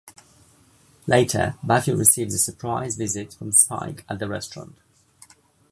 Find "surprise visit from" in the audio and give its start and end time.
2.39-3.51